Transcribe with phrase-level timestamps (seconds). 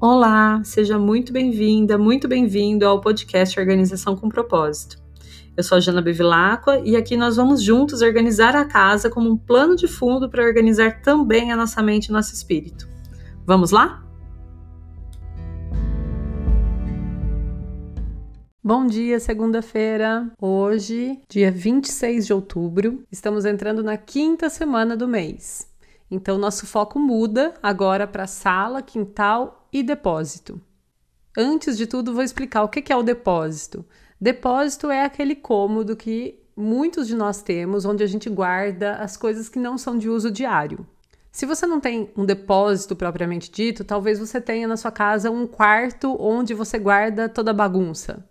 [0.00, 4.96] Olá, seja muito bem-vinda, muito bem-vindo ao podcast Organização com Propósito.
[5.56, 9.36] Eu sou a Jana Bevilacqua e aqui nós vamos juntos organizar a casa como um
[9.36, 12.88] plano de fundo para organizar também a nossa mente e nosso espírito.
[13.44, 14.06] Vamos lá?
[18.62, 20.30] Bom dia, segunda-feira.
[20.40, 25.68] Hoje, dia 26 de outubro, estamos entrando na quinta semana do mês.
[26.08, 30.60] Então, nosso foco muda agora para sala, quintal e depósito.
[31.36, 33.84] Antes de tudo, vou explicar o que é o depósito.
[34.20, 39.48] Depósito é aquele cômodo que muitos de nós temos, onde a gente guarda as coisas
[39.48, 40.84] que não são de uso diário.
[41.30, 45.46] Se você não tem um depósito propriamente dito, talvez você tenha na sua casa um
[45.46, 48.28] quarto onde você guarda toda a bagunça.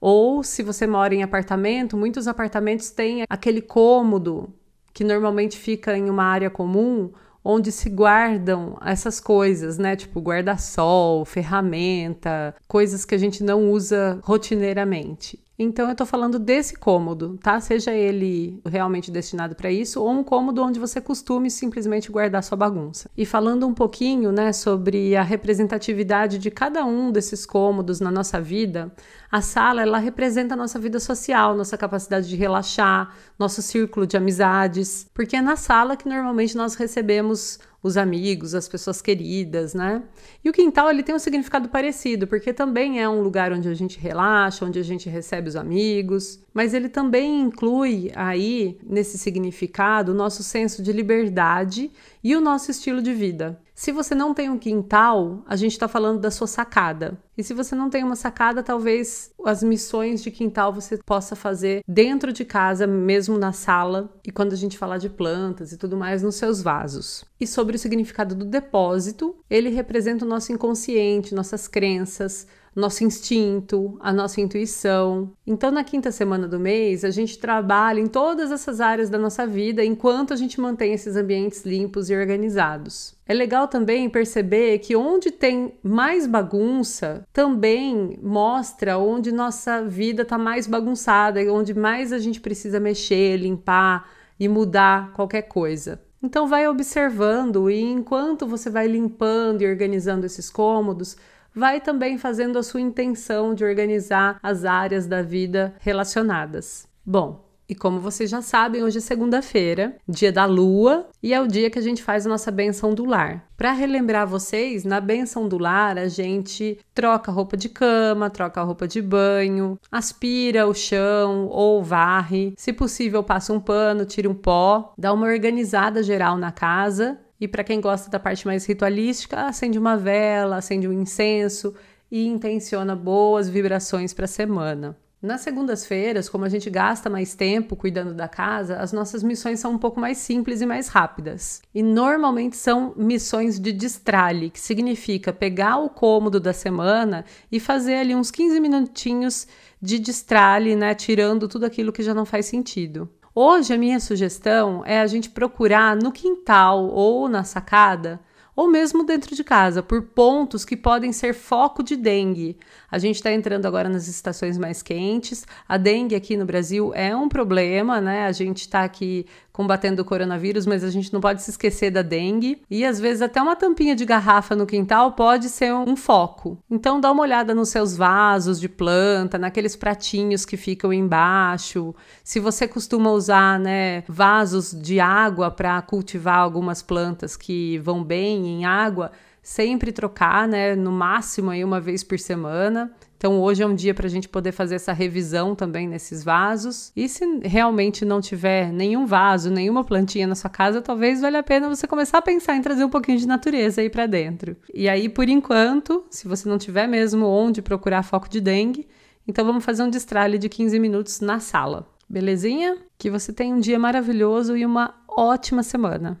[0.00, 4.54] Ou se você mora em apartamento, muitos apartamentos têm aquele cômodo
[4.94, 7.10] que normalmente fica em uma área comum,
[7.50, 9.96] onde se guardam essas coisas, né?
[9.96, 15.42] Tipo guarda-sol, ferramenta, coisas que a gente não usa rotineiramente.
[15.60, 17.60] Então eu tô falando desse cômodo, tá?
[17.60, 22.56] Seja ele realmente destinado para isso ou um cômodo onde você costume simplesmente guardar sua
[22.56, 23.10] bagunça.
[23.16, 28.40] E falando um pouquinho, né, sobre a representatividade de cada um desses cômodos na nossa
[28.40, 28.92] vida,
[29.32, 34.16] a sala ela representa a nossa vida social, nossa capacidade de relaxar, nosso círculo de
[34.16, 40.02] amizades, porque é na sala que normalmente nós recebemos os amigos, as pessoas queridas, né?
[40.44, 43.74] E o quintal ele tem um significado parecido, porque também é um lugar onde a
[43.74, 50.12] gente relaxa, onde a gente recebe os amigos, mas ele também inclui aí nesse significado
[50.12, 51.90] o nosso senso de liberdade
[52.22, 53.60] e o nosso estilo de vida.
[53.78, 57.16] Se você não tem um quintal, a gente está falando da sua sacada.
[57.36, 61.84] E se você não tem uma sacada, talvez as missões de quintal você possa fazer
[61.86, 65.96] dentro de casa, mesmo na sala, e quando a gente falar de plantas e tudo
[65.96, 67.24] mais, nos seus vasos.
[67.38, 73.96] E sobre o significado do depósito, ele representa o nosso inconsciente, nossas crenças, nosso instinto,
[74.00, 75.30] a nossa intuição.
[75.46, 79.46] Então, na quinta semana do mês, a gente trabalha em todas essas áreas da nossa
[79.46, 83.16] vida enquanto a gente mantém esses ambientes limpos e organizados.
[83.26, 90.38] É legal também perceber que onde tem mais bagunça também mostra onde nossa vida está
[90.38, 94.08] mais bagunçada, onde mais a gente precisa mexer, limpar
[94.40, 96.00] e mudar qualquer coisa.
[96.22, 101.16] Então vai observando e enquanto você vai limpando e organizando esses cômodos,
[101.54, 106.86] vai também fazendo a sua intenção de organizar as áreas da vida relacionadas.
[107.04, 111.46] Bom, e como vocês já sabem, hoje é segunda-feira, dia da lua, e é o
[111.46, 113.44] dia que a gente faz a nossa benção do lar.
[113.58, 118.88] Para relembrar vocês, na benção do lar a gente troca roupa de cama, troca roupa
[118.88, 124.94] de banho, aspira o chão ou varre, se possível passa um pano, tira um pó,
[124.96, 129.78] dá uma organizada geral na casa e para quem gosta da parte mais ritualística, acende
[129.78, 131.74] uma vela, acende um incenso
[132.10, 134.96] e intenciona boas vibrações para a semana.
[135.20, 139.72] Nas segundas-feiras, como a gente gasta mais tempo cuidando da casa, as nossas missões são
[139.72, 141.60] um pouco mais simples e mais rápidas.
[141.74, 147.96] E normalmente são missões de destralhe, que significa pegar o cômodo da semana e fazer
[147.96, 149.48] ali uns 15 minutinhos
[149.82, 153.10] de destralhe, né, tirando tudo aquilo que já não faz sentido.
[153.40, 158.18] Hoje a minha sugestão é a gente procurar no quintal ou na sacada
[158.56, 162.58] ou mesmo dentro de casa, por pontos que podem ser foco de dengue.
[162.90, 165.46] A gente está entrando agora nas estações mais quentes.
[165.68, 168.26] A dengue aqui no Brasil é um problema, né?
[168.26, 169.24] A gente está aqui
[169.58, 172.62] combatendo o coronavírus, mas a gente não pode se esquecer da dengue.
[172.70, 176.56] E às vezes até uma tampinha de garrafa no quintal pode ser um foco.
[176.70, 181.92] Então dá uma olhada nos seus vasos de planta, naqueles pratinhos que ficam embaixo.
[182.22, 188.46] Se você costuma usar, né, vasos de água para cultivar algumas plantas que vão bem
[188.46, 189.10] em água,
[189.42, 192.92] sempre trocar, né, no máximo aí uma vez por semana.
[193.18, 196.92] Então hoje é um dia para a gente poder fazer essa revisão também nesses vasos.
[196.94, 201.42] E se realmente não tiver nenhum vaso, nenhuma plantinha na sua casa, talvez valha a
[201.42, 204.56] pena você começar a pensar em trazer um pouquinho de natureza aí para dentro.
[204.72, 208.86] E aí, por enquanto, se você não tiver mesmo onde procurar foco de dengue,
[209.26, 211.88] então vamos fazer um destralhe de 15 minutos na sala.
[212.08, 212.78] Belezinha?
[212.96, 216.20] Que você tenha um dia maravilhoso e uma ótima semana.